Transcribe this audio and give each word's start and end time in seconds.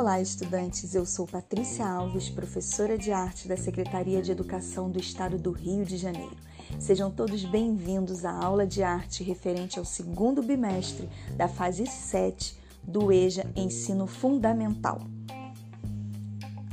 Olá, 0.00 0.18
estudantes. 0.18 0.94
Eu 0.94 1.04
sou 1.04 1.26
Patrícia 1.26 1.86
Alves, 1.86 2.30
professora 2.30 2.96
de 2.96 3.12
arte 3.12 3.46
da 3.46 3.54
Secretaria 3.54 4.22
de 4.22 4.32
Educação 4.32 4.90
do 4.90 4.98
Estado 4.98 5.36
do 5.36 5.50
Rio 5.50 5.84
de 5.84 5.98
Janeiro. 5.98 6.38
Sejam 6.78 7.10
todos 7.10 7.44
bem-vindos 7.44 8.24
à 8.24 8.32
aula 8.32 8.66
de 8.66 8.82
arte 8.82 9.22
referente 9.22 9.78
ao 9.78 9.84
segundo 9.84 10.42
bimestre 10.42 11.06
da 11.36 11.48
fase 11.48 11.86
7 11.86 12.56
do 12.82 13.12
EJA 13.12 13.44
Ensino 13.54 14.06
Fundamental. 14.06 15.02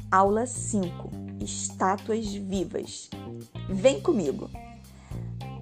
Aula 0.09 0.46
5: 0.46 1.12
Estátuas 1.41 2.34
Vivas. 2.34 3.09
Vem 3.70 4.00
comigo! 4.00 4.50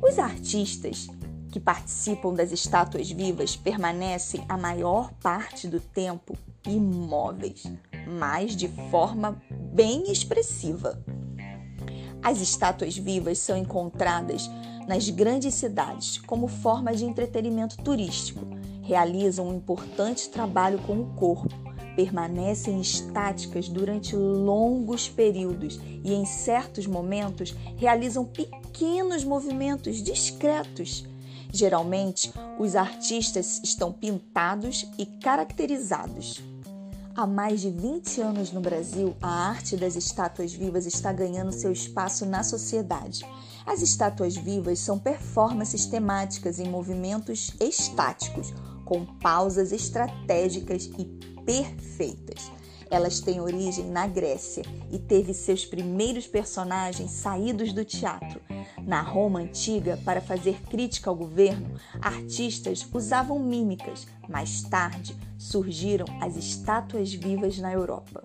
Os 0.07 0.19
artistas 0.19 1.07
que 1.51 1.59
participam 1.59 2.31
das 2.31 2.51
estátuas 2.51 3.09
vivas 3.09 3.55
permanecem 3.55 4.45
a 4.47 4.55
maior 4.55 5.11
parte 5.13 5.67
do 5.67 5.79
tempo 5.79 6.37
imóveis, 6.67 7.63
mas 8.07 8.55
de 8.55 8.67
forma 8.89 9.41
bem 9.73 10.11
expressiva. 10.11 11.03
As 12.21 12.41
estátuas 12.41 12.97
vivas 12.97 13.37
são 13.37 13.55
encontradas 13.55 14.49
nas 14.87 15.09
grandes 15.09 15.53
cidades 15.55 16.17
como 16.17 16.47
forma 16.47 16.95
de 16.95 17.05
entretenimento 17.05 17.77
turístico. 17.77 18.45
Realizam 18.81 19.49
um 19.49 19.55
importante 19.55 20.29
trabalho 20.29 20.79
com 20.79 21.01
o 21.01 21.13
corpo, 21.15 21.53
permanecem 21.95 22.79
estáticas 22.81 23.69
durante 23.69 24.15
longos 24.15 25.07
períodos 25.07 25.79
e, 26.03 26.13
em 26.13 26.25
certos 26.25 26.85
momentos, 26.85 27.55
realizam 27.77 28.25
pequenos 28.25 29.23
movimentos 29.23 30.03
discretos. 30.03 31.05
Geralmente, 31.51 32.33
os 32.59 32.75
artistas 32.75 33.61
estão 33.63 33.91
pintados 33.91 34.85
e 34.97 35.05
caracterizados. 35.05 36.43
Há 37.17 37.25
mais 37.25 37.61
de 37.61 37.69
20 37.69 38.19
anos 38.19 38.51
no 38.51 38.59
Brasil, 38.59 39.15
a 39.21 39.47
arte 39.47 39.77
das 39.77 39.95
estátuas 39.95 40.51
vivas 40.51 40.85
está 40.85 41.13
ganhando 41.13 41.53
seu 41.53 41.71
espaço 41.71 42.25
na 42.25 42.43
sociedade. 42.43 43.25
As 43.65 43.81
estátuas 43.81 44.35
vivas 44.35 44.79
são 44.79 44.99
performances 44.99 45.85
temáticas 45.85 46.59
em 46.59 46.67
movimentos 46.67 47.55
estáticos, 47.57 48.53
com 48.83 49.05
pausas 49.05 49.71
estratégicas 49.71 50.89
e 50.97 51.05
perfeitas. 51.45 52.51
Elas 52.91 53.21
têm 53.21 53.39
origem 53.39 53.89
na 53.89 54.07
Grécia 54.07 54.63
e 54.91 54.99
teve 54.99 55.33
seus 55.33 55.65
primeiros 55.65 56.27
personagens 56.27 57.11
saídos 57.11 57.71
do 57.71 57.85
teatro. 57.85 58.41
Na 58.85 59.01
Roma 59.01 59.39
antiga, 59.39 59.99
para 60.05 60.21
fazer 60.21 60.61
crítica 60.69 61.09
ao 61.09 61.15
governo, 61.15 61.79
artistas 61.99 62.87
usavam 62.93 63.39
mímicas. 63.39 64.07
Mais 64.29 64.61
tarde, 64.61 65.15
surgiram 65.37 66.05
as 66.21 66.35
estátuas 66.37 67.11
vivas 67.11 67.57
na 67.57 67.73
Europa. 67.73 68.23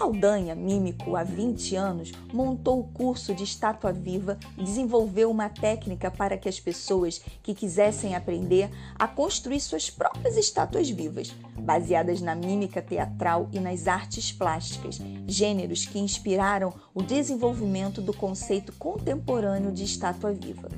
Saldanha, 0.00 0.54
mímico 0.54 1.14
há 1.14 1.22
20 1.22 1.76
anos, 1.76 2.10
montou 2.32 2.80
o 2.80 2.84
curso 2.84 3.34
de 3.34 3.44
estátua 3.44 3.92
viva 3.92 4.38
e 4.56 4.64
desenvolveu 4.64 5.30
uma 5.30 5.50
técnica 5.50 6.10
para 6.10 6.38
que 6.38 6.48
as 6.48 6.58
pessoas 6.58 7.20
que 7.42 7.54
quisessem 7.54 8.14
aprender 8.14 8.70
a 8.98 9.06
construir 9.06 9.60
suas 9.60 9.90
próprias 9.90 10.38
estátuas 10.38 10.88
vivas, 10.88 11.34
baseadas 11.54 12.22
na 12.22 12.34
mímica 12.34 12.80
teatral 12.80 13.50
e 13.52 13.60
nas 13.60 13.86
artes 13.86 14.32
plásticas, 14.32 14.98
gêneros 15.26 15.84
que 15.84 15.98
inspiraram 15.98 16.72
o 16.94 17.02
desenvolvimento 17.02 18.00
do 18.00 18.14
conceito 18.14 18.72
contemporâneo 18.78 19.70
de 19.70 19.84
estátua 19.84 20.32
viva. 20.32 20.70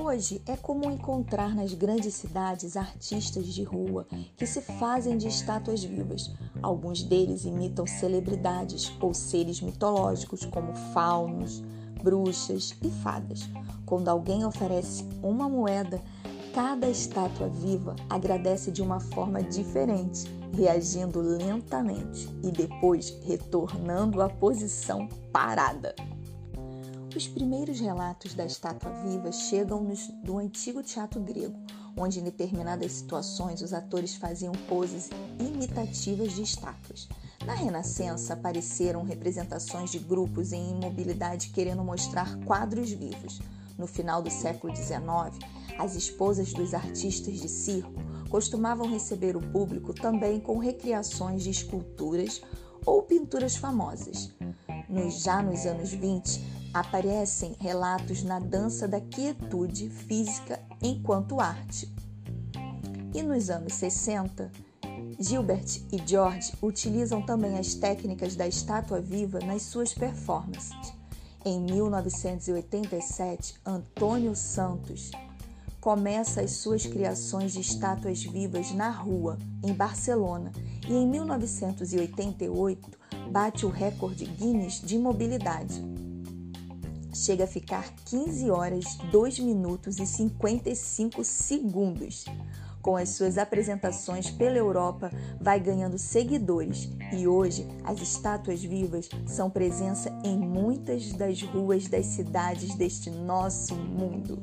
Hoje 0.00 0.40
é 0.46 0.56
comum 0.56 0.92
encontrar 0.92 1.54
nas 1.54 1.74
grandes 1.74 2.14
cidades 2.14 2.76
artistas 2.76 3.46
de 3.46 3.64
rua 3.64 4.06
que 4.36 4.46
se 4.46 4.62
fazem 4.62 5.18
de 5.18 5.26
estátuas 5.26 5.82
vivas. 5.82 6.30
Alguns 6.62 7.02
deles 7.02 7.44
imitam 7.44 7.86
celebridades 7.86 8.92
ou 9.00 9.14
seres 9.14 9.60
mitológicos, 9.60 10.44
como 10.44 10.74
faunos, 10.92 11.62
bruxas 12.02 12.74
e 12.82 12.90
fadas. 12.90 13.48
Quando 13.86 14.08
alguém 14.08 14.44
oferece 14.44 15.04
uma 15.22 15.48
moeda, 15.48 16.00
cada 16.54 16.88
estátua 16.88 17.48
viva 17.48 17.94
agradece 18.08 18.70
de 18.70 18.82
uma 18.82 19.00
forma 19.00 19.42
diferente, 19.42 20.24
reagindo 20.52 21.20
lentamente 21.20 22.28
e 22.42 22.50
depois 22.50 23.16
retornando 23.24 24.20
à 24.20 24.28
posição 24.28 25.08
parada. 25.32 25.94
Os 27.16 27.26
primeiros 27.26 27.80
relatos 27.80 28.34
da 28.34 28.44
estátua 28.44 28.92
viva 29.04 29.32
chegam-nos 29.32 30.08
do 30.22 30.38
antigo 30.38 30.82
teatro 30.82 31.20
grego, 31.20 31.58
onde 31.98 32.20
em 32.20 32.24
determinadas 32.24 32.92
situações 32.92 33.60
os 33.60 33.72
atores 33.72 34.14
faziam 34.14 34.52
poses 34.68 35.10
imitativas 35.38 36.32
de 36.32 36.42
estátuas. 36.42 37.08
Na 37.44 37.54
Renascença 37.54 38.34
apareceram 38.34 39.02
representações 39.02 39.90
de 39.90 39.98
grupos 39.98 40.52
em 40.52 40.70
imobilidade 40.70 41.50
querendo 41.50 41.82
mostrar 41.82 42.38
quadros 42.44 42.90
vivos. 42.90 43.40
No 43.76 43.86
final 43.86 44.22
do 44.22 44.30
século 44.30 44.74
XIX, 44.74 45.38
as 45.78 45.94
esposas 45.94 46.52
dos 46.52 46.74
artistas 46.74 47.40
de 47.40 47.48
circo 47.48 48.02
costumavam 48.28 48.90
receber 48.90 49.36
o 49.36 49.40
público 49.40 49.94
também 49.94 50.40
com 50.40 50.58
recriações 50.58 51.42
de 51.42 51.50
esculturas 51.50 52.42
ou 52.84 53.02
pinturas 53.02 53.56
famosas. 53.56 54.30
Nos, 54.88 55.22
já 55.22 55.42
nos 55.42 55.64
anos 55.66 55.92
20, 55.92 56.57
aparecem 56.78 57.56
relatos 57.58 58.22
na 58.22 58.38
dança 58.38 58.86
da 58.86 59.00
quietude 59.00 59.88
física 59.88 60.60
enquanto 60.80 61.40
arte. 61.40 61.92
E 63.12 63.22
nos 63.22 63.50
anos 63.50 63.74
60, 63.74 64.50
Gilbert 65.18 65.82
e 65.90 66.00
George 66.06 66.52
utilizam 66.62 67.20
também 67.20 67.58
as 67.58 67.74
técnicas 67.74 68.36
da 68.36 68.46
estátua 68.46 69.00
viva 69.00 69.40
nas 69.40 69.62
suas 69.62 69.92
performances. 69.92 70.92
Em 71.44 71.60
1987, 71.60 73.56
Antônio 73.64 74.36
Santos 74.36 75.10
começa 75.80 76.42
as 76.42 76.52
suas 76.52 76.86
criações 76.86 77.52
de 77.52 77.60
estátuas 77.60 78.22
vivas 78.22 78.72
na 78.72 78.90
rua, 78.90 79.38
em 79.64 79.72
Barcelona, 79.72 80.52
e 80.88 80.92
em 80.92 81.08
1988 81.08 82.90
bate 83.30 83.66
o 83.66 83.68
recorde 83.68 84.26
Guinness 84.26 84.80
de 84.80 84.98
mobilidade 84.98 85.82
chega 87.24 87.44
a 87.44 87.48
ficar 87.48 87.94
15 88.06 88.50
horas, 88.50 88.96
2 89.10 89.38
minutos 89.40 89.98
e 89.98 90.06
55 90.06 91.24
segundos. 91.24 92.24
Com 92.80 92.96
as 92.96 93.10
suas 93.10 93.36
apresentações 93.36 94.30
pela 94.30 94.56
Europa, 94.56 95.10
vai 95.40 95.58
ganhando 95.58 95.98
seguidores 95.98 96.88
e 97.12 97.26
hoje 97.26 97.66
as 97.84 98.00
estátuas 98.00 98.62
vivas 98.62 99.08
são 99.26 99.50
presença 99.50 100.10
em 100.24 100.38
muitas 100.38 101.12
das 101.12 101.42
ruas 101.42 101.88
das 101.88 102.06
cidades 102.06 102.74
deste 102.76 103.10
nosso 103.10 103.74
mundo. 103.74 104.42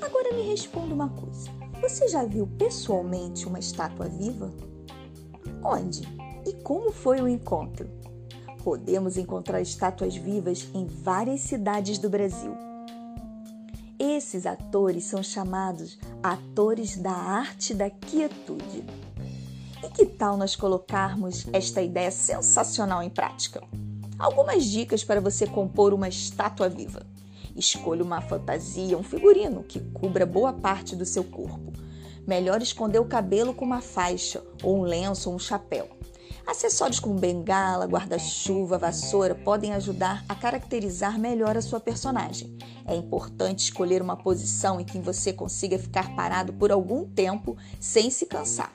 Agora 0.00 0.34
me 0.34 0.42
responda 0.42 0.94
uma 0.94 1.10
coisa: 1.10 1.50
você 1.80 2.08
já 2.08 2.24
viu 2.24 2.46
pessoalmente 2.58 3.46
uma 3.46 3.58
estátua 3.58 4.08
viva? 4.08 4.52
Onde? 5.62 6.02
E 6.46 6.54
como 6.62 6.90
foi 6.90 7.20
o 7.20 7.28
encontro? 7.28 7.88
Podemos 8.62 9.16
encontrar 9.16 9.60
estátuas 9.60 10.14
vivas 10.16 10.68
em 10.72 10.86
várias 10.86 11.40
cidades 11.40 11.98
do 11.98 12.08
Brasil. 12.08 12.56
Esses 13.98 14.46
atores 14.46 15.04
são 15.04 15.22
chamados 15.22 15.98
atores 16.22 16.96
da 16.96 17.12
arte 17.12 17.74
da 17.74 17.90
quietude. 17.90 18.84
E 19.82 19.88
que 19.88 20.06
tal 20.06 20.36
nós 20.36 20.54
colocarmos 20.54 21.46
esta 21.52 21.82
ideia 21.82 22.10
sensacional 22.10 23.02
em 23.02 23.10
prática? 23.10 23.62
Algumas 24.18 24.64
dicas 24.64 25.02
para 25.02 25.20
você 25.20 25.46
compor 25.46 25.92
uma 25.92 26.08
estátua 26.08 26.68
viva. 26.68 27.04
Escolha 27.56 28.02
uma 28.02 28.20
fantasia, 28.20 28.96
um 28.96 29.02
figurino 29.02 29.64
que 29.64 29.80
cubra 29.80 30.24
boa 30.24 30.52
parte 30.52 30.94
do 30.94 31.04
seu 31.04 31.24
corpo. 31.24 31.72
Melhor 32.26 32.62
esconder 32.62 33.00
o 33.00 33.04
cabelo 33.04 33.52
com 33.52 33.64
uma 33.64 33.80
faixa, 33.80 34.42
ou 34.62 34.78
um 34.78 34.82
lenço 34.82 35.28
ou 35.28 35.36
um 35.36 35.38
chapéu. 35.38 36.01
Acessórios 36.46 36.98
como 36.98 37.18
bengala, 37.18 37.86
guarda-chuva, 37.86 38.76
vassoura 38.76 39.34
podem 39.34 39.72
ajudar 39.74 40.24
a 40.28 40.34
caracterizar 40.34 41.18
melhor 41.18 41.56
a 41.56 41.62
sua 41.62 41.78
personagem. 41.78 42.56
É 42.84 42.94
importante 42.96 43.60
escolher 43.60 44.02
uma 44.02 44.16
posição 44.16 44.80
em 44.80 44.84
que 44.84 44.98
você 44.98 45.32
consiga 45.32 45.78
ficar 45.78 46.14
parado 46.16 46.52
por 46.52 46.72
algum 46.72 47.04
tempo 47.04 47.56
sem 47.80 48.10
se 48.10 48.26
cansar. 48.26 48.72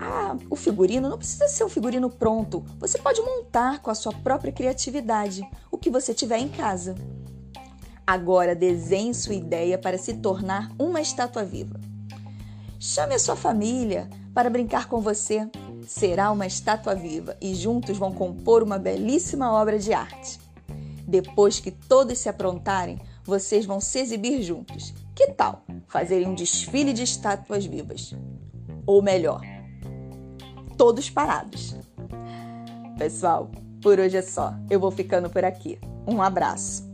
Ah, 0.00 0.36
o 0.50 0.56
figurino 0.56 1.08
não 1.08 1.18
precisa 1.18 1.48
ser 1.48 1.64
um 1.64 1.68
figurino 1.68 2.08
pronto. 2.08 2.64
Você 2.78 2.98
pode 2.98 3.20
montar 3.20 3.80
com 3.80 3.90
a 3.90 3.94
sua 3.94 4.12
própria 4.12 4.52
criatividade 4.52 5.42
o 5.70 5.76
que 5.76 5.90
você 5.90 6.14
tiver 6.14 6.38
em 6.38 6.48
casa. 6.48 6.94
Agora 8.06 8.54
desenhe 8.54 9.14
sua 9.14 9.34
ideia 9.34 9.76
para 9.76 9.98
se 9.98 10.14
tornar 10.14 10.70
uma 10.78 11.00
estátua 11.00 11.44
viva. 11.44 11.78
Chame 12.78 13.14
a 13.14 13.18
sua 13.18 13.34
família, 13.34 14.08
para 14.36 14.50
brincar 14.50 14.86
com 14.86 15.00
você. 15.00 15.48
Será 15.88 16.30
uma 16.30 16.46
estátua 16.46 16.94
viva 16.94 17.34
e 17.40 17.54
juntos 17.54 17.96
vão 17.96 18.12
compor 18.12 18.62
uma 18.62 18.78
belíssima 18.78 19.50
obra 19.50 19.78
de 19.78 19.94
arte. 19.94 20.38
Depois 21.08 21.58
que 21.58 21.70
todos 21.70 22.18
se 22.18 22.28
aprontarem, 22.28 23.00
vocês 23.24 23.64
vão 23.64 23.80
se 23.80 23.98
exibir 23.98 24.42
juntos. 24.42 24.92
Que 25.14 25.28
tal 25.28 25.64
fazerem 25.88 26.28
um 26.28 26.34
desfile 26.34 26.92
de 26.92 27.02
estátuas 27.02 27.64
vivas? 27.64 28.14
Ou 28.86 29.00
melhor, 29.00 29.40
todos 30.76 31.08
parados. 31.08 31.74
Pessoal, 32.98 33.50
por 33.80 33.98
hoje 33.98 34.18
é 34.18 34.22
só. 34.22 34.52
Eu 34.68 34.78
vou 34.78 34.90
ficando 34.90 35.30
por 35.30 35.46
aqui. 35.46 35.78
Um 36.06 36.20
abraço. 36.20 36.85